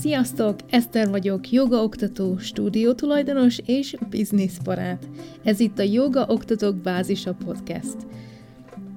[0.00, 0.58] Sziasztok!
[0.70, 5.08] Eszter vagyok, jogaoktató, stúdiótulajdonos és bizniszbarát.
[5.44, 7.96] Ez itt a Joga Oktatók Bázisa Podcast.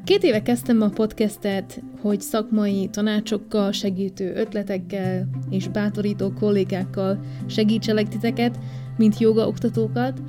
[0.04, 8.60] Két éve kezdtem a podcastet, hogy szakmai tanácsokkal, segítő ötletekkel és bátorító kollégákkal segítselek titeket,
[8.98, 10.22] mint jogaoktatókat,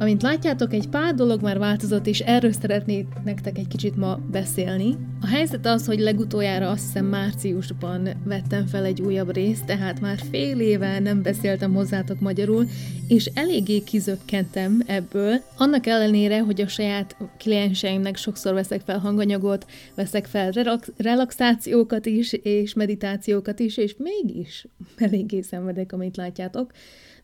[0.00, 4.96] Amint látjátok, egy pár dolog már változott, és erről szeretnék nektek egy kicsit ma beszélni.
[5.20, 10.18] A helyzet az, hogy legutoljára azt hiszem márciusban vettem fel egy újabb részt, tehát már
[10.30, 12.66] fél éve nem beszéltem hozzátok magyarul,
[13.08, 15.42] és eléggé kizökkentem ebből.
[15.56, 22.32] Annak ellenére, hogy a saját klienseimnek sokszor veszek fel hanganyagot, veszek fel relax- relaxációkat is,
[22.32, 26.72] és meditációkat is, és mégis eléggé szenvedek, amit látjátok.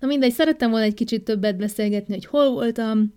[0.00, 3.14] Na mindegy, szerettem volna egy kicsit többet beszélgetni, hogy hol voltam,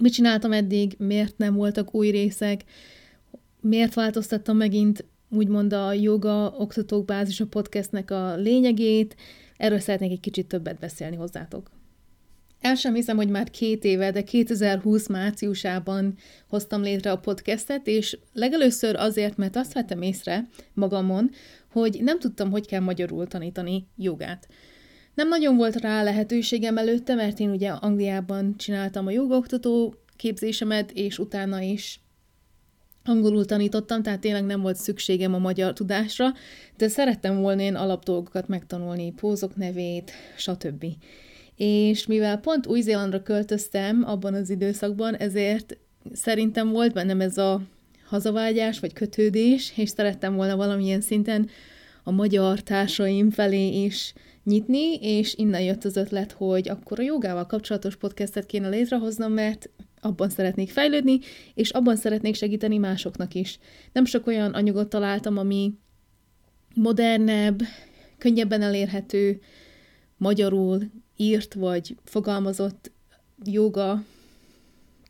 [0.00, 2.64] mit csináltam eddig, miért nem voltak új részek,
[3.60, 9.16] miért változtattam megint úgymond a joga oktatók bázis a podcastnek a lényegét,
[9.56, 11.70] erről szeretnék egy kicsit többet beszélni hozzátok.
[12.60, 16.14] El sem hiszem, hogy már két éve, de 2020 márciusában
[16.48, 21.30] hoztam létre a podcastet, és legelőször azért, mert azt vettem észre magamon,
[21.72, 24.48] hogy nem tudtam, hogy kell magyarul tanítani jogát.
[25.20, 31.18] Nem nagyon volt rá lehetőségem előtte, mert én ugye Angliában csináltam a jogoktató képzésemet, és
[31.18, 32.00] utána is
[33.04, 36.32] angolul tanítottam, tehát tényleg nem volt szükségem a magyar tudásra,
[36.76, 40.84] de szerettem volna én alapdolgokat megtanulni, pózok nevét, stb.
[41.56, 45.78] És mivel pont Új-Zélandra költöztem abban az időszakban, ezért
[46.12, 47.60] szerintem volt bennem ez a
[48.06, 51.48] hazavágyás vagy kötődés, és szerettem volna valamilyen szinten
[52.02, 57.46] a magyar társaim felé is nyitni, és innen jött az ötlet, hogy akkor a jogával
[57.46, 61.18] kapcsolatos podcastet kéne létrehoznom, mert abban szeretnék fejlődni,
[61.54, 63.58] és abban szeretnék segíteni másoknak is.
[63.92, 65.72] Nem sok olyan anyagot találtam, ami
[66.74, 67.60] modernebb,
[68.18, 69.40] könnyebben elérhető,
[70.16, 72.92] magyarul írt vagy fogalmazott
[73.44, 74.04] joga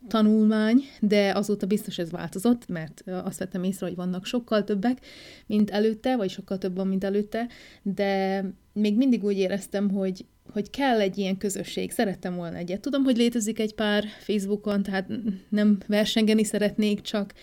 [0.07, 5.05] tanulmány, de azóta biztos ez változott, mert azt vettem észre, hogy vannak sokkal többek,
[5.45, 7.47] mint előtte, vagy sokkal több van, mint előtte,
[7.81, 12.81] de még mindig úgy éreztem, hogy, hogy kell egy ilyen közösség, szerettem volna egyet.
[12.81, 15.07] Tudom, hogy létezik egy pár Facebookon, tehát
[15.49, 17.33] nem versengeni szeretnék, csak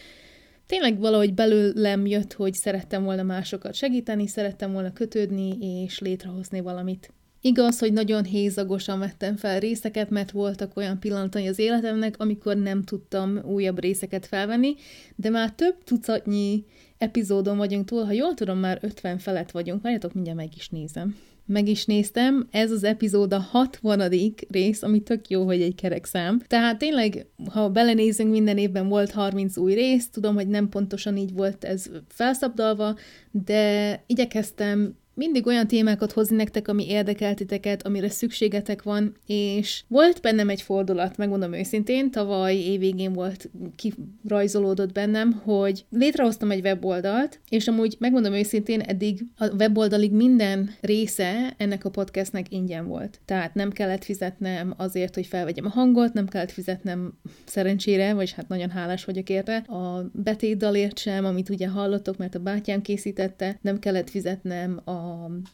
[0.67, 7.13] tényleg valahogy belőlem jött, hogy szerettem volna másokat segíteni, szerettem volna kötődni és létrehozni valamit.
[7.49, 12.85] Igaz, hogy nagyon hézagosan vettem fel részeket, mert voltak olyan pillanatai az életemnek, amikor nem
[12.85, 14.75] tudtam újabb részeket felvenni,
[15.17, 16.65] de már több tucatnyi
[16.99, 19.83] epizódon vagyunk túl, ha jól tudom, már 50 felett vagyunk.
[19.83, 21.17] Várjatok, mindjárt meg is nézem.
[21.47, 24.13] Meg is néztem, ez az epizód a 60.
[24.49, 26.43] rész, ami tök jó, hogy egy kerek szám.
[26.47, 31.33] Tehát tényleg, ha belenézünk, minden évben volt 30 új rész, tudom, hogy nem pontosan így
[31.33, 32.97] volt ez felszabdalva,
[33.31, 40.21] de igyekeztem mindig olyan témákat hozni nektek, ami érdekel titeket, amire szükségetek van, és volt
[40.21, 47.69] bennem egy fordulat, megmondom őszintén, tavaly évvégén volt, kirajzolódott bennem, hogy létrehoztam egy weboldalt, és
[47.69, 53.21] amúgy megmondom őszintén, eddig a weboldalig minden része ennek a podcastnek ingyen volt.
[53.25, 58.49] Tehát nem kellett fizetnem azért, hogy felvegyem a hangot, nem kellett fizetnem szerencsére, vagy hát
[58.49, 63.79] nagyon hálás vagyok érte, a betétdalért sem, amit ugye hallottok, mert a bátyám készítette, nem
[63.79, 65.08] kellett fizetnem a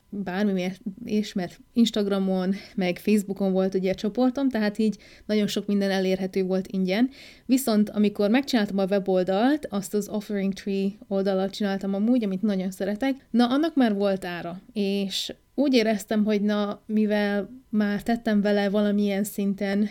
[0.09, 0.72] bármi
[1.04, 6.44] és mert Instagramon, meg Facebookon volt ugye a csoportom, tehát így nagyon sok minden elérhető
[6.44, 7.10] volt ingyen.
[7.47, 13.26] Viszont amikor megcsináltam a weboldalt, azt az Offering Tree oldalat csináltam amúgy, amit nagyon szeretek,
[13.31, 19.25] na annak már volt ára, és úgy éreztem, hogy na, mivel már tettem vele valamilyen
[19.25, 19.88] szinten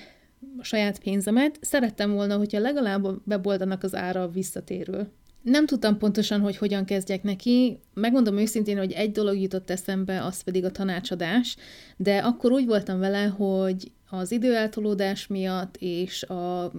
[0.57, 5.07] a saját pénzemet, szerettem volna, hogyha legalább a weboldalnak az ára visszatérül.
[5.43, 7.79] Nem tudtam pontosan, hogy hogyan kezdjek neki.
[7.93, 11.55] Megmondom őszintén, hogy egy dolog jutott eszembe, az pedig a tanácsadás,
[11.97, 16.71] de akkor úgy voltam vele, hogy az időeltolódás miatt és a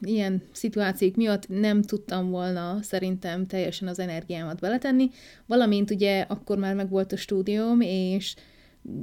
[0.00, 5.10] ilyen szituációk miatt nem tudtam volna szerintem teljesen az energiámat beletenni,
[5.46, 8.34] valamint ugye akkor már megvolt a stúdióm, és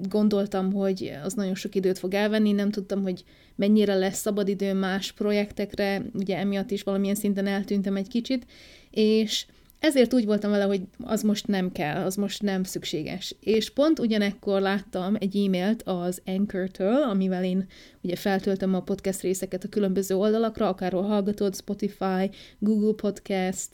[0.10, 3.24] gondoltam, hogy az nagyon sok időt fog elvenni, nem tudtam, hogy
[3.56, 8.46] mennyire lesz szabadidő más projektekre, ugye emiatt is valamilyen szinten eltűntem egy kicsit,
[8.92, 9.46] és
[9.80, 13.36] ezért úgy voltam vele, hogy az most nem kell, az most nem szükséges.
[13.40, 17.68] És pont ugyanekkor láttam egy e-mailt az Anchor-től, amivel én
[18.02, 22.30] ugye feltöltöm a podcast részeket a különböző oldalakra, akárhol hallgatod, Spotify,
[22.60, 23.70] Google Podcast,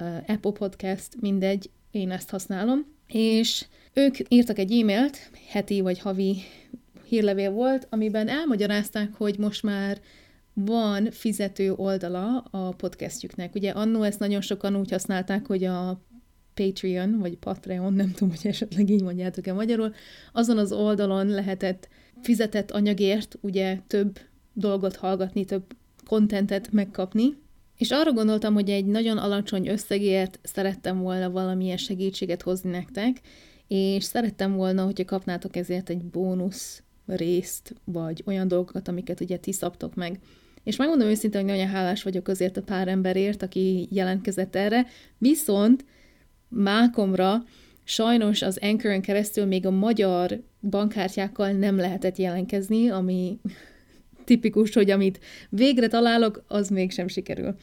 [0.00, 2.86] uh, Apple Podcast, mindegy, én ezt használom.
[3.06, 6.36] És ők írtak egy e-mailt, heti vagy havi
[7.06, 10.00] hírlevél volt, amiben elmagyarázták, hogy most már
[10.52, 13.54] van fizető oldala a podcastjüknek.
[13.54, 16.02] Ugye annó ezt nagyon sokan úgy használták, hogy a
[16.54, 19.94] Patreon, vagy Patreon, nem tudom, hogy esetleg így mondjátok-e magyarul,
[20.32, 21.88] azon az oldalon lehetett
[22.22, 24.18] fizetett anyagért ugye több
[24.52, 25.64] dolgot hallgatni, több
[26.06, 27.36] kontentet megkapni,
[27.76, 33.20] és arra gondoltam, hogy egy nagyon alacsony összegért szerettem volna valamilyen segítséget hozni nektek,
[33.74, 39.52] és szerettem volna, hogyha kapnátok ezért egy bónusz részt, vagy olyan dolgokat, amiket ugye ti
[39.52, 40.18] szabtok meg.
[40.64, 44.86] És megmondom őszintén, hogy nagyon hálás vagyok azért a pár emberért, aki jelentkezett erre,
[45.18, 45.84] viszont
[46.48, 47.44] mákomra
[47.84, 53.38] sajnos az Anchor-ön keresztül még a magyar bankkártyákkal nem lehetett jelentkezni, ami
[54.24, 57.54] tipikus, hogy amit végre találok, az mégsem sikerül.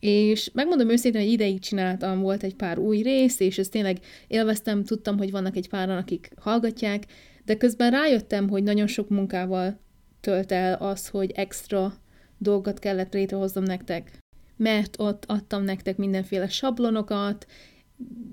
[0.00, 4.84] És megmondom őszintén, hogy ideig csináltam, volt egy pár új rész, és ezt tényleg élveztem,
[4.84, 7.04] tudtam, hogy vannak egy páran, akik hallgatják,
[7.44, 9.80] de közben rájöttem, hogy nagyon sok munkával
[10.20, 11.94] tölt el az, hogy extra
[12.38, 14.18] dolgot kellett létrehoznom nektek.
[14.56, 17.46] Mert ott adtam nektek mindenféle sablonokat,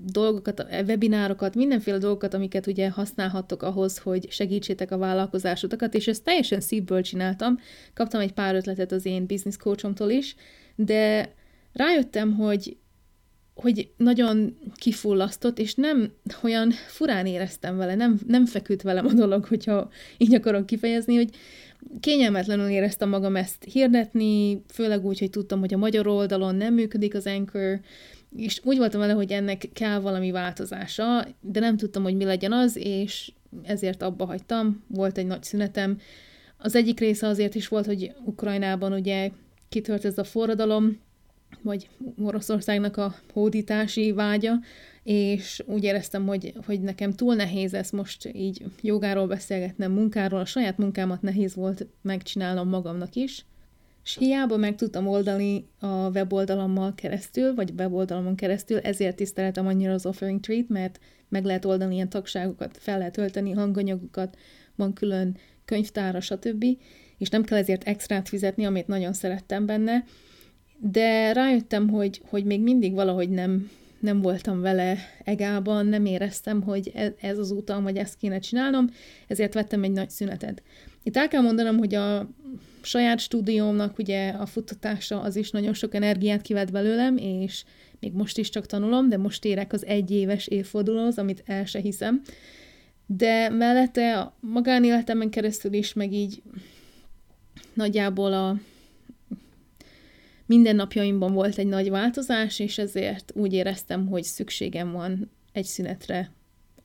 [0.04, 6.60] dolgokat, webinárokat, mindenféle dolgokat, amiket ugye használhattok ahhoz, hogy segítsétek a vállalkozásotokat, és ezt teljesen
[6.60, 7.58] szívből csináltam.
[7.94, 10.34] Kaptam egy pár ötletet az én business coachomtól is,
[10.74, 11.32] de
[11.78, 12.76] rájöttem, hogy
[13.60, 19.44] hogy nagyon kifullasztott, és nem olyan furán éreztem vele, nem, nem feküdt velem a dolog,
[19.44, 21.30] hogyha így akarok kifejezni, hogy
[22.00, 27.14] kényelmetlenül éreztem magam ezt hirdetni, főleg úgy, hogy tudtam, hogy a magyar oldalon nem működik
[27.14, 27.80] az Anchor,
[28.36, 32.52] és úgy voltam vele, hogy ennek kell valami változása, de nem tudtam, hogy mi legyen
[32.52, 33.32] az, és
[33.62, 35.98] ezért abba hagytam, volt egy nagy szünetem.
[36.56, 39.30] Az egyik része azért is volt, hogy Ukrajnában ugye
[39.68, 40.98] kitört ez a forradalom,
[41.62, 41.88] vagy
[42.22, 44.52] Oroszországnak a hódítási vágya,
[45.02, 50.44] és úgy éreztem, hogy, hogy nekem túl nehéz ezt most így jogáról beszélgetnem, munkáról, a
[50.44, 53.44] saját munkámat nehéz volt megcsinálnom magamnak is,
[54.04, 60.06] és hiába meg tudtam oldani a weboldalammal keresztül, vagy weboldalamon keresztül, ezért tiszteltem annyira az
[60.06, 60.98] Offering Treat, mert
[61.28, 64.36] meg lehet oldani ilyen tagságokat, fel lehet tölteni hanganyagokat,
[64.76, 66.64] van külön könyvtára, stb.
[67.18, 70.04] És nem kell ezért extrát fizetni, amit nagyon szerettem benne,
[70.78, 76.90] de rájöttem, hogy, hogy még mindig valahogy nem, nem voltam vele egában, nem éreztem, hogy
[76.94, 78.90] ez, ez az utam, vagy ezt kéne csinálnom,
[79.26, 80.62] ezért vettem egy nagy szünetet.
[81.02, 82.28] Itt el kell mondanom, hogy a
[82.80, 87.64] saját stúdiómnak ugye a futtatása az is nagyon sok energiát kivett belőlem, és
[88.00, 92.22] még most is csak tanulom, de most érek az egyéves évfordulóhoz, amit el se hiszem.
[93.06, 96.42] De mellette a magánéletemen keresztül is, meg így
[97.74, 98.56] nagyjából a
[100.48, 106.30] mindennapjaimban volt egy nagy változás, és ezért úgy éreztem, hogy szükségem van egy szünetre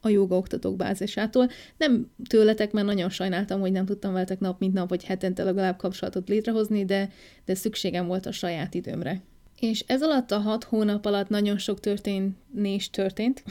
[0.01, 1.49] a joga oktatók bázisától.
[1.77, 5.77] Nem tőletek, mert nagyon sajnáltam, hogy nem tudtam veletek nap mint nap, vagy hetente legalább
[5.77, 7.09] kapcsolatot létrehozni, de,
[7.45, 9.21] de szükségem volt a saját időmre.
[9.59, 13.43] És ez alatt a hat hónap alatt nagyon sok történés történt.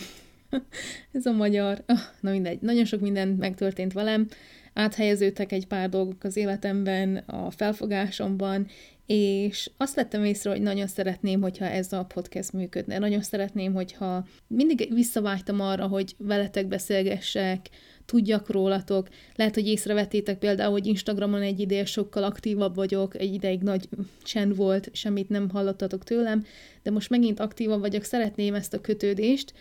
[1.13, 1.85] ez a magyar.
[1.89, 4.29] Oh, na mindegy, nagyon sok minden megtörtént velem.
[4.75, 8.67] Áthelyeződtek egy pár dolgok az életemben, a felfogásomban,
[9.15, 12.99] és azt vettem észre, hogy nagyon szeretném, hogyha ez a podcast működne.
[12.99, 17.69] Nagyon szeretném, hogyha mindig visszavágytam arra, hogy veletek beszélgessek,
[18.05, 19.09] tudjak rólatok.
[19.35, 23.89] Lehet, hogy észrevettétek például, hogy Instagramon egy ideje sokkal aktívabb vagyok, egy ideig nagy
[24.23, 26.45] csend volt, semmit nem hallottatok tőlem,
[26.83, 29.53] de most megint aktívabb vagyok, szeretném ezt a kötődést.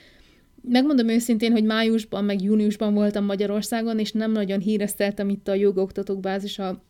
[0.62, 6.20] Megmondom őszintén, hogy májusban, meg júniusban voltam Magyarországon, és nem nagyon hírezteltem itt a jogoktatók
[6.20, 6.84] bázisa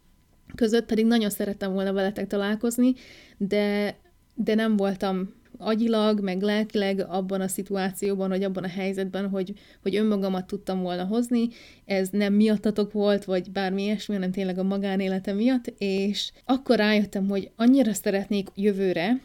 [0.55, 2.93] között, pedig nagyon szerettem volna veletek találkozni,
[3.37, 3.95] de,
[4.35, 9.95] de nem voltam agyilag, meg lelkileg abban a szituációban, vagy abban a helyzetben, hogy, hogy
[9.95, 11.47] önmagamat tudtam volna hozni.
[11.85, 17.27] Ez nem miattatok volt, vagy bármi ilyesmi, hanem tényleg a magánéletem miatt, és akkor rájöttem,
[17.27, 19.21] hogy annyira szeretnék jövőre,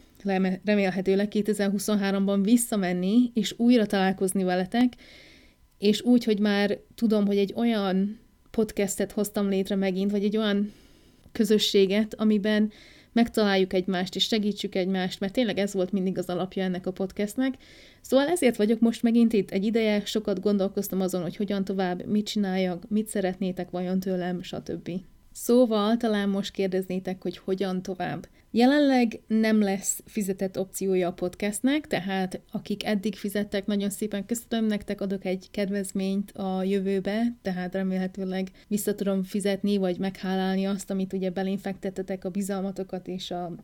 [0.65, 4.93] remélhetőleg 2023-ban visszamenni, és újra találkozni veletek,
[5.77, 8.19] és úgy, hogy már tudom, hogy egy olyan
[8.51, 10.71] podcastet hoztam létre megint, vagy egy olyan
[11.37, 12.71] közösséget, amiben
[13.13, 17.53] megtaláljuk egymást, és segítsük egymást, mert tényleg ez volt mindig az alapja ennek a podcastnek.
[18.01, 22.25] Szóval ezért vagyok most megint itt egy ideje, sokat gondolkoztam azon, hogy hogyan tovább, mit
[22.25, 24.89] csináljak, mit szeretnétek vajon tőlem, stb.
[25.39, 28.27] Szóval talán most kérdeznétek, hogy hogyan tovább.
[28.51, 35.01] Jelenleg nem lesz fizetett opciója a podcastnek, tehát akik eddig fizettek, nagyon szépen köszönöm nektek,
[35.01, 41.29] adok egy kedvezményt a jövőbe, tehát remélhetőleg vissza tudom fizetni, vagy meghálálni azt, amit ugye
[41.29, 43.55] belén fektettetek, a bizalmatokat és a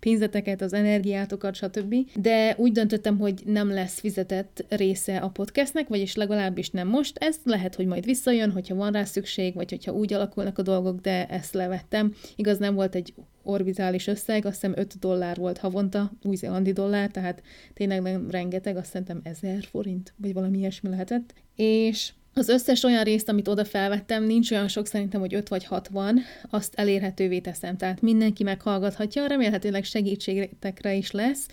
[0.00, 1.94] pénzeteket, az energiátokat, stb.
[2.20, 7.18] De úgy döntöttem, hogy nem lesz fizetett része a podcastnek, vagyis legalábbis nem most.
[7.18, 11.00] Ez lehet, hogy majd visszajön, hogyha van rá szükség, vagy hogyha úgy alakulnak a dolgok,
[11.00, 12.14] de ezt levettem.
[12.36, 17.42] Igaz, nem volt egy orbitális összeg, azt hiszem 5 dollár volt havonta, új-zélandi dollár, tehát
[17.74, 21.34] tényleg nem rengeteg, azt szerintem 1000 forint, vagy valami ilyesmi lehetett.
[21.56, 25.64] És az összes olyan részt, amit oda felvettem, nincs olyan sok, szerintem, hogy 5 vagy
[25.64, 27.76] 6 van, azt elérhetővé teszem.
[27.76, 31.46] Tehát mindenki meghallgathatja, remélhetőleg segítségekre is lesz,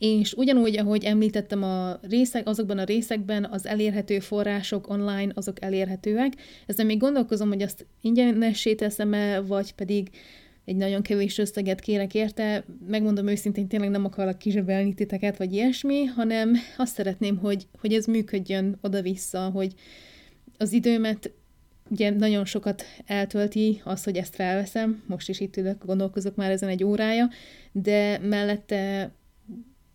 [0.00, 6.32] és ugyanúgy, ahogy említettem a részek, azokban a részekben az elérhető források online, azok elérhetőek.
[6.66, 10.10] Ezzel még gondolkozom, hogy azt ingyenessé teszem-e, vagy pedig
[10.64, 12.64] egy nagyon kevés összeget kérek érte.
[12.88, 18.04] Megmondom őszintén, tényleg nem akarok kizsebelni titeket, vagy ilyesmi, hanem azt szeretném, hogy, hogy ez
[18.04, 19.74] működjön oda-vissza, hogy
[20.58, 21.32] az időmet
[21.90, 26.68] ugye nagyon sokat eltölti az, hogy ezt felveszem, most is itt ülök, gondolkozok már ezen
[26.68, 27.28] egy órája,
[27.72, 29.12] de mellette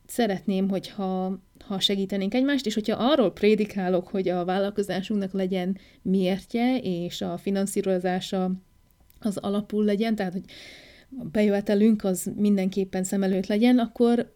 [0.08, 7.22] szeretném, hogyha ha segítenénk egymást, és hogyha arról prédikálok, hogy a vállalkozásunknak legyen miértje, és
[7.22, 8.52] a finanszírozása
[9.20, 10.44] az alapul legyen, tehát hogy
[11.20, 14.34] a bejövetelünk az mindenképpen szem előtt legyen, akkor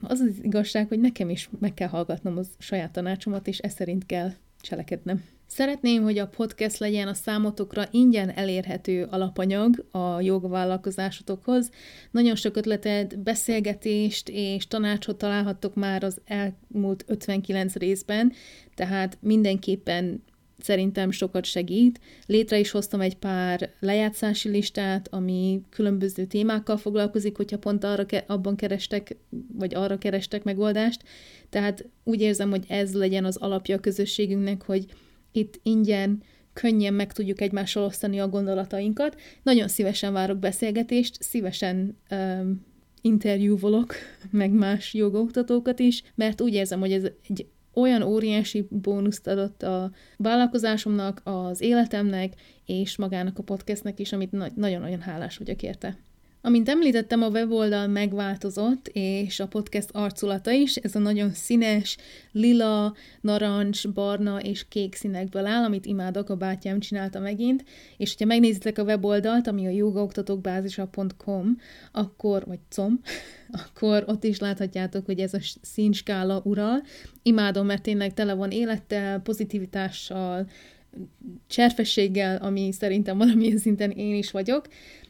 [0.00, 4.06] az az igazság, hogy nekem is meg kell hallgatnom a saját tanácsomat, és ez szerint
[4.06, 4.32] kell
[4.62, 5.24] cselekednem.
[5.46, 11.70] Szeretném, hogy a podcast legyen a számotokra ingyen elérhető alapanyag a jogvállalkozásotokhoz.
[12.10, 18.32] Nagyon sok ötletet, beszélgetést és tanácsot találhattok már az elmúlt 59 részben,
[18.74, 20.22] tehát mindenképpen
[20.62, 22.00] szerintem sokat segít.
[22.26, 28.30] Létre is hoztam egy pár lejátszási listát, ami különböző témákkal foglalkozik, hogyha pont arra ke-
[28.30, 29.16] abban kerestek,
[29.52, 31.02] vagy arra kerestek megoldást.
[31.48, 34.86] Tehát úgy érzem, hogy ez legyen az alapja a közösségünknek, hogy
[35.32, 39.20] itt ingyen, könnyen meg tudjuk egymással osztani a gondolatainkat.
[39.42, 42.64] Nagyon szívesen várok beszélgetést, szívesen um,
[43.00, 43.94] interjúvolok,
[44.30, 49.90] meg más jogoktatókat is, mert úgy érzem, hogy ez egy olyan óriási bónuszt adott a
[50.16, 52.34] vállalkozásomnak, az életemnek,
[52.66, 55.98] és magának a podcastnek is, amit nagyon-nagyon hálás vagyok érte.
[56.44, 61.96] Amint említettem, a weboldal megváltozott, és a podcast arculata is, ez a nagyon színes,
[62.32, 67.64] lila, narancs, barna és kék színekből áll, amit imádok, a bátyám csinálta megint,
[67.96, 71.56] és hogyha megnézitek a weboldalt, ami a jogaoktatókbázisa.com,
[71.92, 73.00] akkor, vagy com,
[73.64, 76.82] akkor ott is láthatjátok, hogy ez a színskála ural.
[77.22, 80.46] Imádom, mert tényleg tele van élettel, pozitivitással,
[81.46, 84.66] cserfességgel, ami szerintem valamilyen szinten én is vagyok,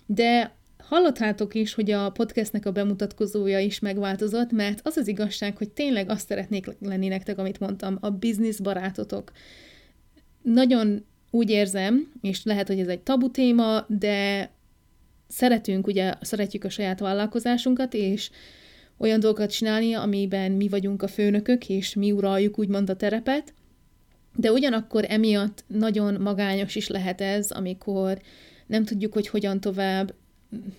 [0.06, 0.60] de
[0.92, 6.10] Hallottátok is, hogy a podcastnek a bemutatkozója is megváltozott, mert az az igazság, hogy tényleg
[6.10, 9.32] azt szeretnék lenni nektek, amit mondtam, a business barátotok.
[10.42, 14.50] Nagyon úgy érzem, és lehet, hogy ez egy tabu téma, de
[15.28, 18.30] szeretünk, ugye szeretjük a saját vállalkozásunkat, és
[18.96, 23.54] olyan dolgokat csinálni, amiben mi vagyunk a főnökök, és mi uraljuk úgymond a terepet,
[24.36, 28.20] de ugyanakkor emiatt nagyon magányos is lehet ez, amikor
[28.66, 30.14] nem tudjuk, hogy hogyan tovább,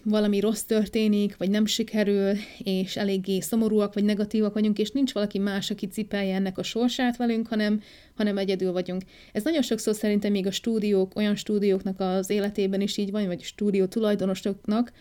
[0.03, 2.31] valami rossz történik, vagy nem sikerül,
[2.63, 7.17] és eléggé szomorúak, vagy negatívak vagyunk, és nincs valaki más, aki cipelje ennek a sorsát
[7.17, 7.81] velünk, hanem,
[8.15, 9.01] hanem egyedül vagyunk.
[9.31, 13.41] Ez nagyon sokszor szerintem még a stúdiók, olyan stúdióknak az életében is így van, vagy
[13.41, 14.91] stúdió tulajdonosoknak,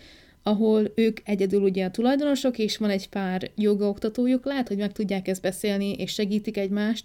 [0.43, 5.29] ahol ők egyedül ugye a tulajdonosok, és van egy pár jogaoktatójuk, lehet, hogy meg tudják
[5.29, 7.05] ezt beszélni, és segítik egymást,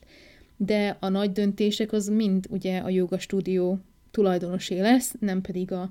[0.58, 3.80] de a nagy döntések az mind ugye a joga stúdió
[4.12, 5.90] tulajdonosé lesz, nem pedig a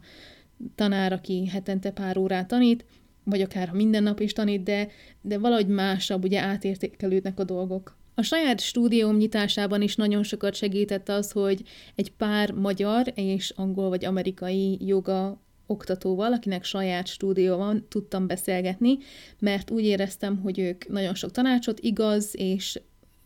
[0.75, 2.85] tanár, aki hetente pár órát tanít,
[3.25, 4.89] vagy akár ha minden nap is tanít, de,
[5.21, 7.97] de valahogy másabb, ugye átértékelődnek a dolgok.
[8.15, 11.63] A saját stúdióm nyitásában is nagyon sokat segített az, hogy
[11.95, 18.99] egy pár magyar és angol vagy amerikai joga oktatóval, akinek saját stúdió van, tudtam beszélgetni,
[19.39, 22.81] mert úgy éreztem, hogy ők nagyon sok tanácsot, igaz és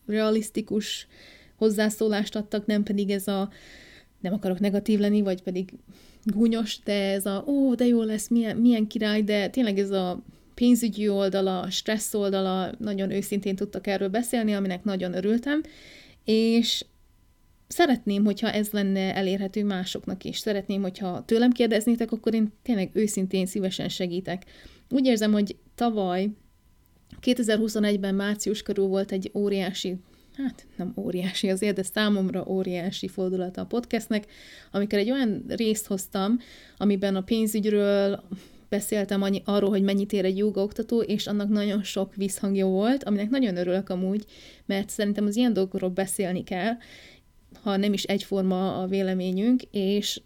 [0.06, 1.06] realisztikus
[1.56, 3.50] hozzászólást adtak, nem pedig ez a
[4.20, 5.72] nem akarok negatív lenni, vagy pedig
[6.24, 10.22] gúnyos, de ez a, ó, de jó lesz, milyen, milyen király, de tényleg ez a
[10.54, 15.62] pénzügyi oldala, stressz oldala, nagyon őszintén tudtak erről beszélni, aminek nagyon örültem,
[16.24, 16.84] és
[17.68, 20.38] szeretném, hogyha ez lenne elérhető másoknak is.
[20.38, 24.44] Szeretném, hogyha tőlem kérdeznétek, akkor én tényleg őszintén szívesen segítek.
[24.90, 26.28] Úgy érzem, hogy tavaly
[27.22, 29.96] 2021-ben március körül volt egy óriási
[30.36, 34.26] hát nem óriási azért, de számomra óriási fordulata a podcastnek,
[34.70, 36.38] amikor egy olyan részt hoztam,
[36.76, 38.22] amiben a pénzügyről
[38.68, 43.30] beszéltem annyi, arról, hogy mennyit ér egy jogaoktató, és annak nagyon sok visszhangja volt, aminek
[43.30, 44.24] nagyon örülök amúgy,
[44.66, 46.72] mert szerintem az ilyen dolgokról beszélni kell,
[47.62, 50.20] ha nem is egyforma a véleményünk, és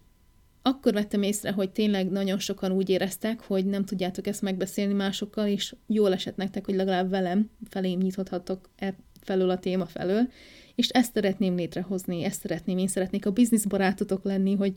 [0.62, 5.46] akkor vettem észre, hogy tényleg nagyon sokan úgy éreztek, hogy nem tudjátok ezt megbeszélni másokkal,
[5.46, 8.94] és jól esett nektek, hogy legalább velem felém nyithattok e
[9.24, 10.28] felől a téma felől,
[10.74, 14.72] és ezt szeretném létrehozni, ezt szeretném, én szeretnék a bizniszbarátotok lenni, hogy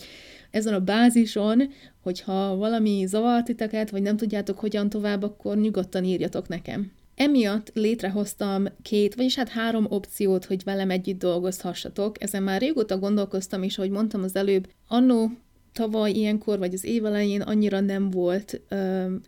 [0.51, 6.47] ezen a bázison, hogyha valami zavart titeket, vagy nem tudjátok hogyan tovább, akkor nyugodtan írjatok
[6.47, 6.91] nekem.
[7.15, 12.23] Emiatt létrehoztam két, vagyis hát három opciót, hogy velem együtt dolgozhassatok.
[12.23, 15.31] Ezen már régóta gondolkoztam, és ahogy mondtam az előbb, annó
[15.73, 18.61] tavaly ilyenkor, vagy az év elején annyira nem volt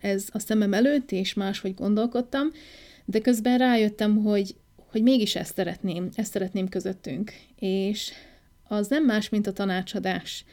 [0.00, 2.50] ez a szemem előtt, és máshogy gondolkodtam,
[3.04, 4.54] de közben rájöttem, hogy,
[4.90, 7.32] hogy mégis ezt szeretném, ezt szeretném közöttünk.
[7.58, 8.12] És
[8.68, 10.44] az nem más, mint a tanácsadás.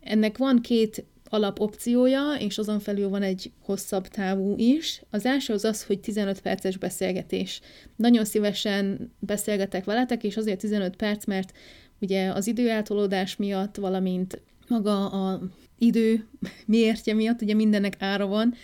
[0.00, 5.02] Ennek van két alapopciója, és azon felül van egy hosszabb távú is.
[5.10, 7.60] Az első az az, hogy 15 perces beszélgetés.
[7.96, 11.52] Nagyon szívesen beszélgetek veletek, és azért 15 perc, mert
[12.00, 15.40] ugye az időeltolódás miatt, valamint maga a
[15.78, 16.28] idő
[16.66, 18.54] miértje miatt, ugye mindennek ára van,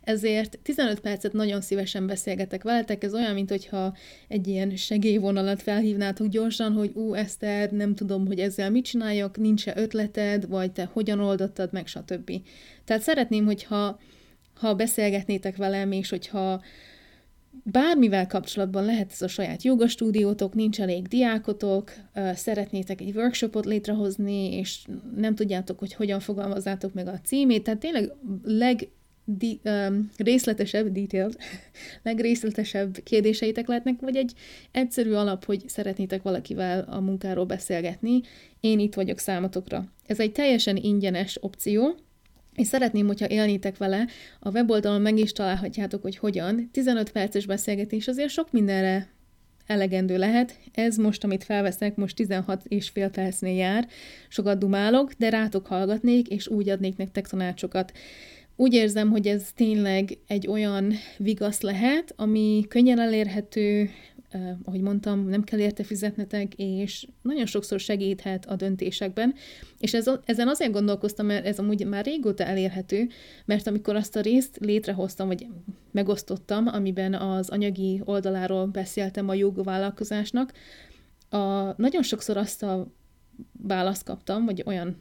[0.00, 3.96] ezért 15 percet nagyon szívesen beszélgetek veletek, ez olyan, mint hogyha
[4.28, 9.72] egy ilyen segélyvonalat felhívnátok gyorsan, hogy ú, Eszter, nem tudom, hogy ezzel mit csináljak, nincs-e
[9.76, 12.32] ötleted, vagy te hogyan oldottad meg, stb.
[12.84, 13.98] Tehát szeretném, hogyha
[14.54, 16.62] ha beszélgetnétek velem, és hogyha
[17.62, 21.92] bármivel kapcsolatban lehet ez a saját jogastúdiótok, nincs elég diákotok,
[22.34, 24.84] szeretnétek egy workshopot létrehozni, és
[25.16, 28.88] nem tudjátok, hogy hogyan fogalmazzátok meg a címét, tehát tényleg leg
[29.38, 31.36] di, um, részletesebb, detailed,
[32.02, 34.32] legrészletesebb kérdéseitek lehetnek, vagy egy
[34.70, 38.20] egyszerű alap, hogy szeretnétek valakivel a munkáról beszélgetni,
[38.60, 39.84] én itt vagyok számotokra.
[40.06, 41.94] Ez egy teljesen ingyenes opció,
[42.54, 44.06] és szeretném, hogyha élnétek vele,
[44.40, 46.68] a weboldalon meg is találhatjátok, hogy hogyan.
[46.72, 49.08] 15 perces beszélgetés azért sok mindenre
[49.70, 50.58] elegendő lehet.
[50.72, 53.88] Ez most, amit felveszek, most 16 és fél percnél jár.
[54.28, 57.92] Sokat dumálok, de rátok hallgatnék, és úgy adnék nektek tanácsokat.
[58.60, 63.90] Úgy érzem, hogy ez tényleg egy olyan vigasz lehet, ami könnyen elérhető,
[64.34, 69.34] Uh, ahogy mondtam, nem kell érte fizetnetek, és nagyon sokszor segíthet a döntésekben.
[69.78, 73.08] És ez, ezen azért gondolkoztam, mert ez amúgy már régóta elérhető,
[73.44, 75.46] mert amikor azt a részt létrehoztam, vagy
[75.90, 80.52] megosztottam, amiben az anyagi oldaláról beszéltem a jogvállalkozásnak,
[81.28, 82.92] a, nagyon sokszor azt a
[83.62, 84.96] választ kaptam, vagy olyan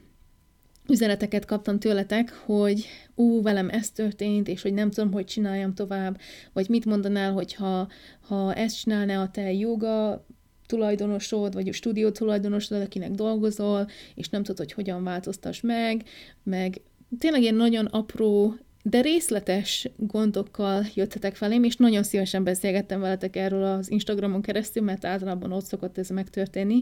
[0.89, 6.19] üzeneteket kaptam tőletek, hogy ú, velem ez történt, és hogy nem tudom, hogy csináljam tovább,
[6.54, 7.88] vagy mit mondanál, hogyha
[8.28, 10.25] ha ezt csinálná a te joga
[10.65, 16.04] tulajdonosod, vagy a stúdió tulajdonosod, akinek dolgozol, és nem tudod, hogy hogyan változtass meg,
[16.43, 16.82] meg
[17.19, 23.63] tényleg ilyen nagyon apró, de részletes gondokkal jöttetek felém, és nagyon szívesen beszélgettem veletek erről
[23.63, 26.82] az Instagramon keresztül, mert általában ott szokott ez megtörténni,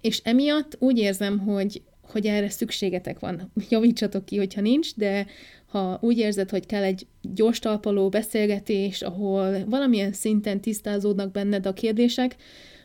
[0.00, 3.52] és emiatt úgy érzem, hogy hogy erre szükségetek van.
[3.70, 5.26] Javítsatok ki, hogyha nincs, de
[5.66, 11.72] ha úgy érzed, hogy kell egy gyors talpaló beszélgetés, ahol valamilyen szinten tisztázódnak benned a
[11.72, 12.36] kérdések,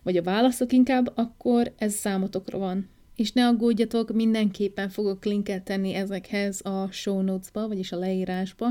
[0.03, 2.89] vagy a válaszok inkább, akkor ez számotokra van.
[3.15, 8.67] És ne aggódjatok, mindenképpen fogok linket tenni ezekhez a show notes-ba, vagyis a leírásba,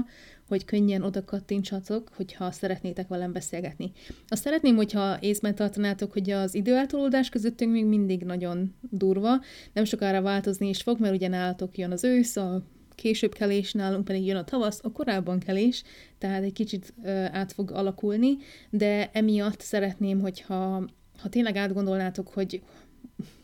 [0.49, 3.93] hogy könnyen oda kattintsatok, hogyha szeretnétek velem beszélgetni.
[4.29, 9.41] Azt szeretném, hogyha észben tartanátok, hogy az időeltolódás közöttünk még mindig nagyon durva,
[9.73, 12.63] nem sokára változni is fog, mert ugye nálatok jön az ősz, a
[12.95, 15.83] később kelés, nálunk pedig jön a tavasz, a korábban kelés,
[16.19, 16.95] tehát egy kicsit
[17.31, 18.37] át fog alakulni,
[18.71, 20.85] de emiatt szeretném, hogyha
[21.19, 22.63] ha tényleg átgondolnátok, hogy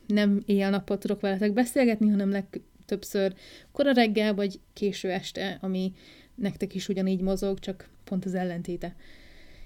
[0.06, 3.34] nem éjjel-nappal tudok veletek beszélgetni, hanem legtöbbször
[3.72, 5.92] kora reggel, vagy késő este, ami
[6.34, 8.94] nektek is ugyanígy mozog, csak pont az ellentéte.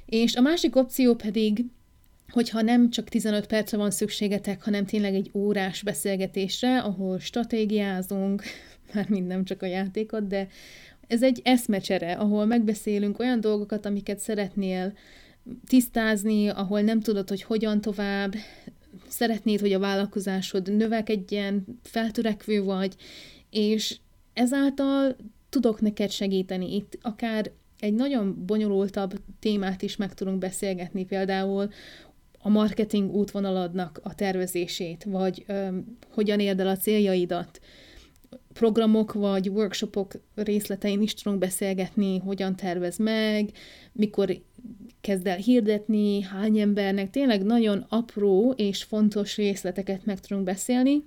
[0.06, 1.64] És a másik opció pedig,
[2.28, 8.42] hogyha nem csak 15 percre van szükségetek, hanem tényleg egy órás beszélgetésre, ahol stratégiázunk,
[8.94, 10.48] már mind nem csak a játékot, de
[11.06, 14.92] ez egy eszmecsere, ahol megbeszélünk olyan dolgokat, amiket szeretnél
[15.66, 18.34] tisztázni, ahol nem tudod, hogy hogyan tovább,
[19.08, 22.94] szeretnéd, hogy a vállalkozásod növekedjen, feltörekvő vagy,
[23.50, 23.96] és
[24.32, 25.16] ezáltal
[25.60, 26.74] tudok neked segíteni.
[26.74, 31.68] Itt akár egy nagyon bonyolultabb témát is meg tudunk beszélgetni, például
[32.38, 37.60] a marketing útvonaladnak a tervezését, vagy öm, hogyan érd el a céljaidat,
[38.52, 43.50] programok vagy workshopok részletein is tudunk beszélgetni, hogyan tervez meg,
[43.92, 44.40] mikor
[45.00, 51.04] kezd el hirdetni, hány embernek, tényleg nagyon apró és fontos részleteket meg tudunk beszélni,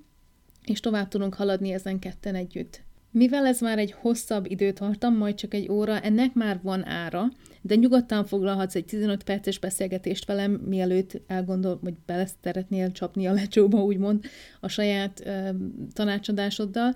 [0.65, 2.87] és tovább tudunk haladni ezen ketten együtt.
[3.11, 7.75] Mivel ez már egy hosszabb időtartam, majd csak egy óra, ennek már van ára, de
[7.75, 13.83] nyugodtan foglalhatsz egy 15 perces beszélgetést velem, mielőtt elgondol, hogy bele szeretnél csapni a lecsóba,
[13.83, 14.23] úgymond,
[14.59, 15.49] a saját ö,
[15.93, 16.95] tanácsadásoddal.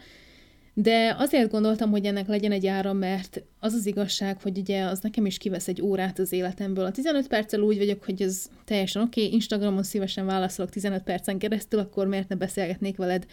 [0.76, 5.00] De azért gondoltam, hogy ennek legyen egy ára, mert az az igazság, hogy ugye az
[5.00, 6.86] nekem is kivesz egy órát az életemből.
[6.86, 9.34] A 15 perccel úgy vagyok, hogy ez teljesen oké, okay.
[9.34, 13.26] Instagramon szívesen válaszolok 15 percen keresztül, akkor miért ne beszélgetnék veled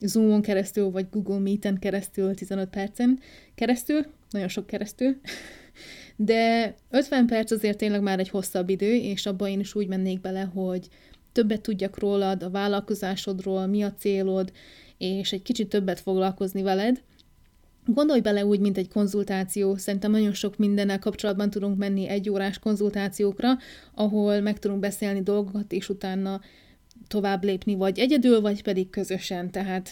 [0.00, 3.20] Zoomon keresztül, vagy Google Meet-en keresztül 15 percen
[3.54, 5.16] keresztül, nagyon sok keresztül.
[6.16, 10.20] De 50 perc azért tényleg már egy hosszabb idő, és abban én is úgy mennék
[10.20, 10.88] bele, hogy
[11.32, 14.52] többet tudjak rólad, a vállalkozásodról, mi a célod,
[14.98, 17.02] és egy kicsit többet foglalkozni veled.
[17.86, 19.76] Gondolj bele úgy, mint egy konzultáció.
[19.76, 23.56] Szerintem nagyon sok mindennel kapcsolatban tudunk menni egy órás konzultációkra,
[23.94, 26.40] ahol meg tudunk beszélni dolgokat, és utána
[27.08, 29.50] tovább lépni, vagy egyedül, vagy pedig közösen.
[29.50, 29.90] Tehát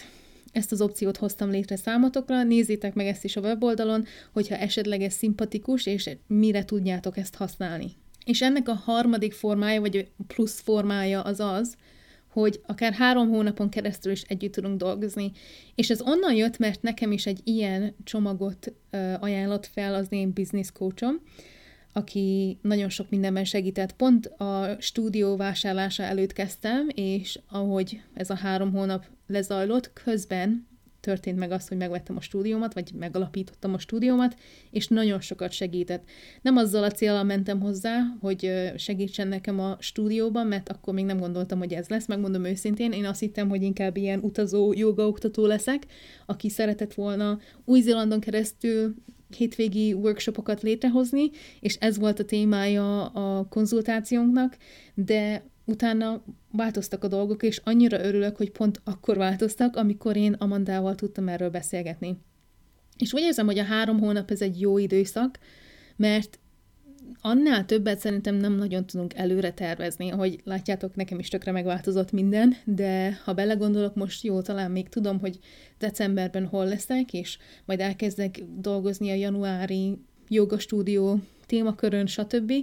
[0.51, 5.13] ezt az opciót hoztam létre számotokra, nézzétek meg ezt is a weboldalon, hogyha esetleg ez
[5.13, 7.91] szimpatikus, és mire tudjátok ezt használni.
[8.25, 11.75] És ennek a harmadik formája, vagy plusz formája az az,
[12.27, 15.31] hogy akár három hónapon keresztül is együtt tudunk dolgozni.
[15.75, 18.73] És ez onnan jött, mert nekem is egy ilyen csomagot
[19.19, 21.21] ajánlott fel az én business coachom,
[21.97, 23.91] aki nagyon sok mindenben segített.
[23.91, 30.67] Pont a stúdió vásárlása előtt kezdtem, és ahogy ez a három hónap lezajlott, közben
[31.05, 34.35] történt meg az, hogy megvettem a stúdiómat, vagy megalapítottam a stúdiómat,
[34.71, 36.03] és nagyon sokat segített.
[36.41, 41.19] Nem azzal a célral mentem hozzá, hogy segítsen nekem a stúdióban, mert akkor még nem
[41.19, 45.85] gondoltam, hogy ez lesz, megmondom őszintén, én azt hittem, hogy inkább ilyen utazó jogaoktató leszek,
[46.25, 48.95] aki szeretett volna Új-Zélandon keresztül
[49.37, 54.57] hétvégi workshopokat létrehozni, és ez volt a témája a konzultációnknak,
[54.93, 60.95] de utána változtak a dolgok, és annyira örülök, hogy pont akkor változtak, amikor én Amandával
[60.95, 62.17] tudtam erről beszélgetni.
[62.97, 65.39] És úgy érzem, hogy a három hónap ez egy jó időszak,
[65.95, 66.39] mert
[67.21, 70.11] annál többet szerintem nem nagyon tudunk előre tervezni.
[70.11, 75.19] Ahogy látjátok, nekem is tökre megváltozott minden, de ha belegondolok, most jó, talán még tudom,
[75.19, 75.39] hogy
[75.77, 79.97] decemberben hol leszek, és majd elkezdek dolgozni a januári
[80.27, 82.53] jogastúdió témakörön, stb.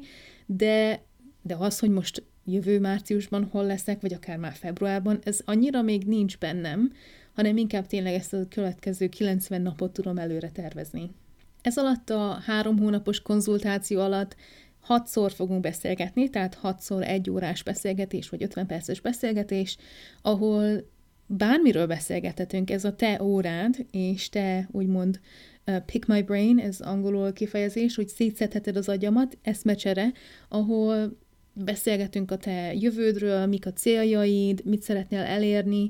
[0.47, 1.03] De,
[1.43, 6.05] de az, hogy most jövő márciusban hol leszek, vagy akár már februárban, ez annyira még
[6.05, 6.93] nincs bennem,
[7.35, 11.11] hanem inkább tényleg ezt a következő 90 napot tudom előre tervezni.
[11.63, 14.37] Ez alatt a három hónapos konzultáció alatt
[14.81, 19.77] hatszor fogunk beszélgetni, tehát hatszor egy órás beszélgetés, vagy 50 perces beszélgetés,
[20.23, 20.91] ahol
[21.27, 25.21] bármiről beszélgethetünk, ez a te órád, és te úgymond
[25.67, 30.13] uh, pick my brain, ez angolul kifejezés, hogy szétszedheted az agyamat, eszmecsere,
[30.49, 31.19] ahol
[31.53, 35.89] beszélgetünk a te jövődről, mik a céljaid, mit szeretnél elérni,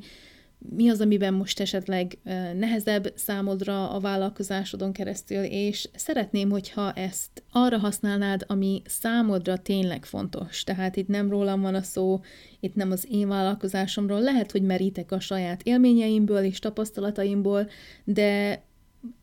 [0.77, 2.19] mi az, amiben most esetleg
[2.59, 10.65] nehezebb számodra a vállalkozásodon keresztül, és szeretném, hogyha ezt arra használnád, ami számodra tényleg fontos.
[10.65, 12.21] Tehát itt nem rólam van a szó,
[12.61, 17.69] itt nem az én vállalkozásomról, lehet, hogy merítek a saját élményeimből és tapasztalataimból,
[18.05, 18.63] de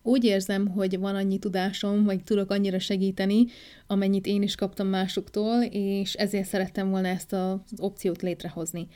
[0.04, 3.46] úgy érzem, hogy van annyi tudásom, vagy tudok annyira segíteni,
[3.88, 8.88] amennyit én is kaptam másoktól, és ezért szerettem volna ezt az opciót létrehozni.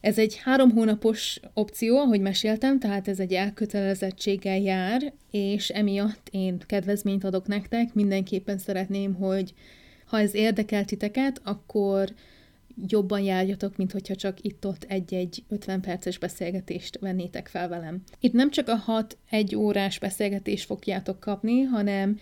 [0.00, 6.58] Ez egy három hónapos opció, ahogy meséltem, tehát ez egy elkötelezettséggel jár, és emiatt én
[6.66, 7.94] kedvezményt adok nektek.
[7.94, 9.54] Mindenképpen szeretném, hogy
[10.06, 12.14] ha ez érdekel titeket, akkor
[12.86, 18.02] jobban járjatok, mint hogyha csak itt-ott egy-egy 50 perces beszélgetést vennétek fel velem.
[18.20, 22.18] Itt nem csak a 6 egy órás beszélgetést fogjátok kapni, hanem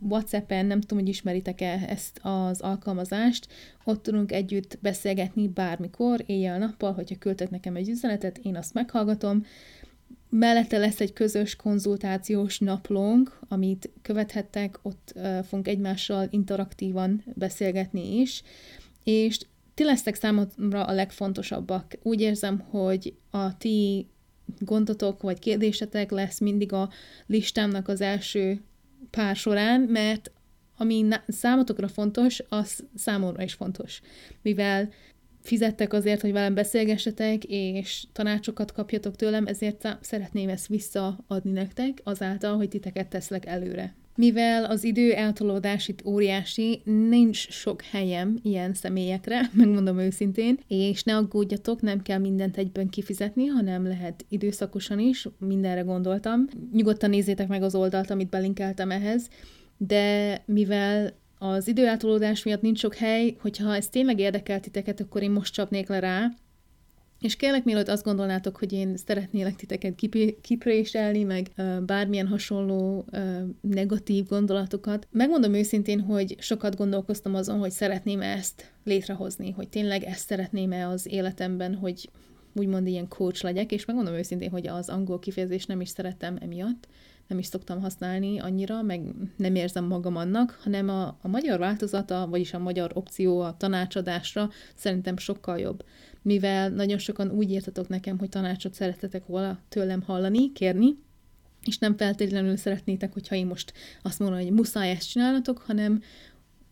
[0.00, 3.46] WhatsApp-en, nem tudom, hogy ismeritek-e ezt az alkalmazást,
[3.84, 9.44] ott tudunk együtt beszélgetni bármikor, éjjel-nappal, hogyha küldtek nekem egy üzenetet, én azt meghallgatom,
[10.30, 18.42] Mellette lesz egy közös konzultációs naplónk, amit követhettek, ott uh, fogunk egymással interaktívan beszélgetni is,
[19.04, 19.38] és
[19.78, 21.98] ti lesztek számomra a legfontosabbak.
[22.02, 24.08] Úgy érzem, hogy a ti
[24.58, 26.90] gondotok vagy kérdésetek lesz mindig a
[27.26, 28.60] listámnak az első
[29.10, 30.30] pár során, mert
[30.76, 34.00] ami számotokra fontos, az számomra is fontos.
[34.42, 34.88] Mivel
[35.42, 42.56] fizettek azért, hogy velem beszélgessetek, és tanácsokat kapjatok tőlem, ezért szeretném ezt visszaadni nektek, azáltal,
[42.56, 43.94] hogy titeket teszlek előre.
[44.18, 51.16] Mivel az idő eltolódás itt óriási, nincs sok helyem ilyen személyekre, megmondom őszintén, és ne
[51.16, 56.48] aggódjatok, nem kell mindent egyben kifizetni, hanem lehet időszakosan is, mindenre gondoltam.
[56.72, 59.28] Nyugodtan nézzétek meg az oldalt, amit belinkeltem ehhez,
[59.76, 65.30] de mivel az időeltolódás miatt nincs sok hely, hogyha ez tényleg érdekel titeket, akkor én
[65.30, 66.30] most csapnék le rá,
[67.20, 69.94] és kérlek, mielőtt azt gondolnátok, hogy én szeretnélek titeket
[70.40, 77.70] kipréselni, meg uh, bármilyen hasonló uh, negatív gondolatokat, megmondom őszintén, hogy sokat gondolkoztam azon, hogy
[77.70, 82.10] szeretném ezt létrehozni, hogy tényleg ezt szeretném-e az életemben, hogy
[82.52, 86.88] úgymond ilyen coach legyek, és megmondom őszintén, hogy az angol kifejezés nem is szeretem emiatt,
[87.28, 89.00] nem is szoktam használni annyira, meg
[89.36, 94.50] nem érzem magam annak, hanem a, a magyar változata, vagyis a magyar opció a tanácsadásra
[94.74, 95.84] szerintem sokkal jobb.
[96.22, 100.96] Mivel nagyon sokan úgy írtatok nekem, hogy tanácsot szeretetek volna tőlem hallani, kérni,
[101.64, 106.02] és nem feltétlenül szeretnétek, hogyha én most azt mondom, hogy muszáj ezt csinálnatok, hanem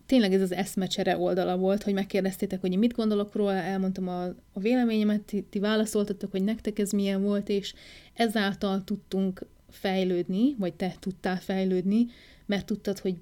[0.06, 4.60] tényleg ez az eszmecsere oldala volt, hogy megkérdeztétek, hogy mit gondolok róla, elmondtam a, a
[4.60, 7.74] véleményemet, ti, ti válaszoltatok, hogy nektek ez milyen volt, és
[8.14, 12.06] ezáltal tudtunk fejlődni, vagy te tudtál fejlődni,
[12.46, 13.16] mert tudtad, hogy,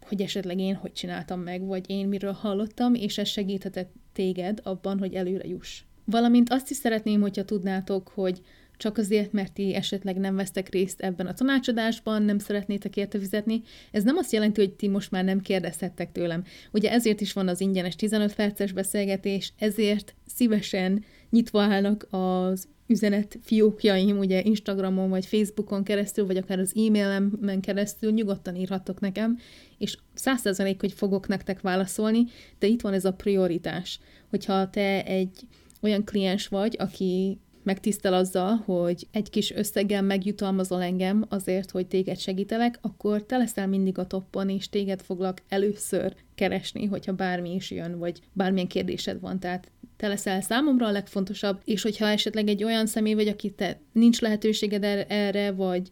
[0.00, 4.98] hogy esetleg én hogy csináltam meg, vagy én miről hallottam, és ez segíthetett téged abban,
[4.98, 5.82] hogy előre juss.
[6.04, 8.40] Valamint azt is szeretném, hogyha tudnátok, hogy
[8.78, 13.62] csak azért, mert ti esetleg nem vesztek részt ebben a tanácsadásban, nem szeretnétek érte fizetni,
[13.90, 16.44] ez nem azt jelenti, hogy ti most már nem kérdezhettek tőlem.
[16.72, 23.38] Ugye ezért is van az ingyenes 15 perces beszélgetés, ezért szívesen nyitva állnak az üzenet
[23.42, 29.38] fiókjaim, ugye Instagramon vagy Facebookon keresztül, vagy akár az e-mailemen keresztül nyugodtan írhattok nekem,
[29.78, 32.24] és százszerzalék, hogy fogok nektek válaszolni,
[32.58, 35.40] de itt van ez a prioritás, hogyha te egy
[35.80, 42.18] olyan kliens vagy, aki megtisztel azzal, hogy egy kis összeggel megjutalmazol engem azért, hogy téged
[42.18, 47.70] segítelek, akkor te leszel mindig a toppon, és téged foglak először keresni, hogyha bármi is
[47.70, 49.40] jön, vagy bármilyen kérdésed van.
[49.40, 53.80] Tehát te leszel számomra a legfontosabb, és hogyha esetleg egy olyan személy vagy, aki te
[53.92, 55.88] nincs lehetőséged er-, erre, vagy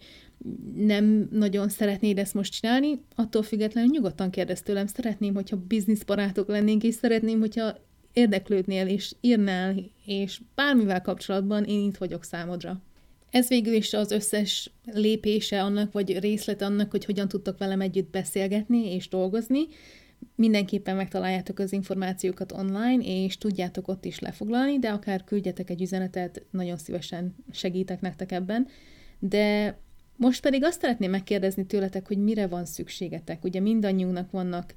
[0.77, 6.83] nem nagyon szeretnéd ezt most csinálni, attól függetlenül nyugodtan kérdez tőlem, szeretném, hogyha bizniszbarátok lennénk,
[6.83, 7.79] és szeretném, hogyha
[8.13, 9.75] érdeklődnél, és írnál,
[10.07, 12.83] és bármivel kapcsolatban én itt vagyok számodra.
[13.31, 18.11] Ez végül is az összes lépése annak, vagy részlet annak, hogy hogyan tudtok velem együtt
[18.11, 19.67] beszélgetni és dolgozni.
[20.37, 26.43] Mindenképpen megtaláljátok az információkat online, és tudjátok ott is lefoglalni, de akár küldjetek egy üzenetet,
[26.51, 28.67] nagyon szívesen segítek nektek ebben.
[29.19, 29.77] De
[30.17, 33.45] most pedig azt szeretném megkérdezni tőletek, hogy mire van szükségetek.
[33.45, 34.75] Ugye mindannyiunknak vannak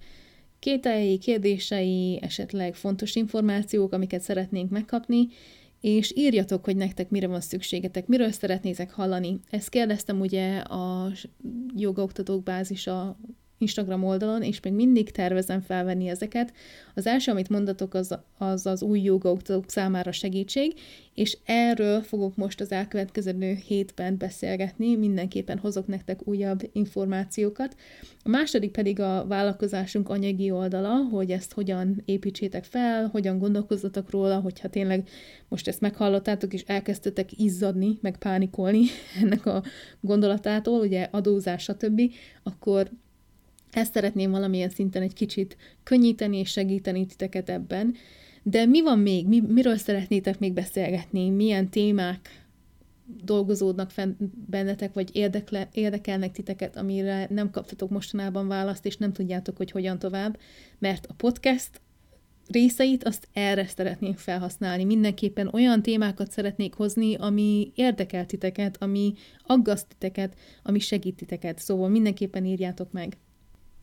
[0.60, 5.28] kételjei, kérdései, esetleg fontos információk, amiket szeretnénk megkapni,
[5.82, 9.40] és írjatok, hogy nektek mire van szükségetek, miről szeretnétek hallani.
[9.50, 11.12] Ezt kérdeztem ugye a
[11.76, 13.20] jogaoktatók bázisa
[13.60, 16.54] Instagram oldalon, és még mindig tervezem felvenni ezeket.
[16.96, 20.74] Az első, amit mondatok, az az, az új jogaoktatók számára segítség,
[21.14, 27.76] és erről fogok most az elkövetkező hétben beszélgetni, mindenképpen hozok nektek újabb információkat.
[28.24, 34.40] A második pedig a vállalkozásunk anyagi oldala, hogy ezt hogyan építsétek fel, hogyan gondolkozzatok róla,
[34.40, 35.10] hogyha tényleg
[35.48, 38.82] most ezt meghallottátok, és elkezdtetek izzadni, meg pánikolni
[39.22, 39.64] ennek a
[40.00, 42.02] gondolatától, ugye adózás, stb.,
[42.44, 42.90] akkor
[43.72, 47.96] ezt szeretném valamilyen szinten egy kicsit könnyíteni és segíteni titeket ebben.
[48.44, 49.28] De mi van még?
[49.28, 51.30] Mi, miről szeretnétek még beszélgetni?
[51.30, 52.48] Milyen témák
[53.24, 54.16] dolgozódnak fenn
[54.50, 60.00] bennetek, vagy érdekle, érdekelnek titeket, amire nem kaptatok mostanában választ, és nem tudjátok, hogy hogyan
[60.00, 60.40] tovább,
[60.80, 61.82] mert a podcast
[62.48, 64.84] részeit azt erre szeretnénk felhasználni.
[64.84, 69.14] Mindenképpen olyan témákat szeretnék hozni, ami érdekel titeket, ami
[69.46, 71.60] aggaszt titeket, ami segít titeket.
[71.60, 73.18] Szóval mindenképpen írjátok meg.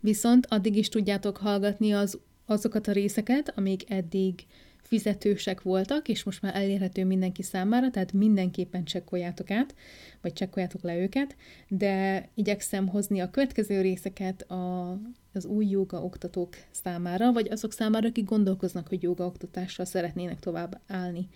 [0.00, 4.34] Viszont addig is tudjátok hallgatni az, azokat a részeket, amik eddig
[4.86, 9.74] fizetősek voltak, és most már elérhető mindenki számára, tehát mindenképpen csekkoljátok át,
[10.20, 11.36] vagy csekkoljátok le őket,
[11.68, 14.90] de igyekszem hozni a következő részeket a,
[15.32, 20.80] az új joga oktatók számára, vagy azok számára, akik gondolkoznak, hogy joga oktatással szeretnének tovább
[20.86, 21.28] állni.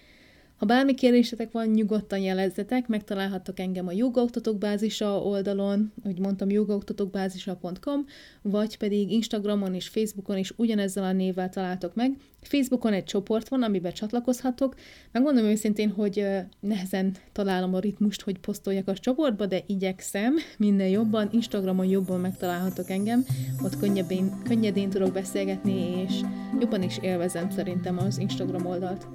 [0.60, 8.04] Ha bármi kérdésetek van, nyugodtan jelezzetek, megtalálhattok engem a jogaoktatók bázisa oldalon, ahogy mondtam, jogaoktatókbázisa.com,
[8.42, 12.16] vagy pedig Instagramon és Facebookon is ugyanezzel a névvel találtok meg.
[12.40, 14.74] Facebookon egy csoport van, amiben csatlakozhatok.
[15.12, 16.26] Megmondom őszintén, hogy
[16.60, 21.28] nehezen találom a ritmust, hogy posztoljak a csoportba, de igyekszem minden jobban.
[21.32, 23.24] Instagramon jobban megtalálhatok engem,
[23.64, 26.20] ott könnyedén, könnyedén tudok beszélgetni, és
[26.60, 29.06] jobban is élvezem szerintem az Instagram oldalt.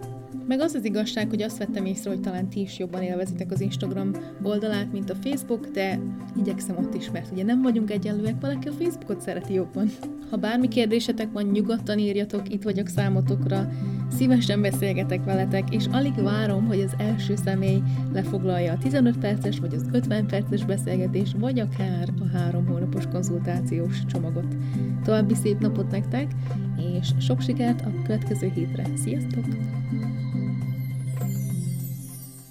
[0.47, 3.61] Meg az az igazság, hogy azt vettem észre, hogy talán ti is jobban élvezitek az
[3.61, 4.11] Instagram
[4.43, 5.99] oldalát, mint a Facebook, de
[6.37, 9.89] igyekszem ott is, mert ugye nem vagyunk egyenlőek, valaki a Facebookot szereti jobban.
[10.29, 13.69] Ha bármi kérdésetek van, nyugodtan írjatok, itt vagyok számotokra,
[14.11, 17.81] szívesen beszélgetek veletek, és alig várom, hogy az első személy
[18.13, 24.05] lefoglalja a 15 perces, vagy az 50 perces beszélgetés, vagy akár a három hónapos konzultációs
[24.05, 24.55] csomagot.
[25.03, 26.31] További szép napot nektek,
[26.99, 28.83] és sok sikert a következő hétre.
[28.95, 29.45] Sziasztok!